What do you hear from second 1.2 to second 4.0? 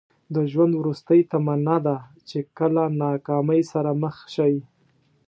تمنا ده چې کله ناکامۍ سره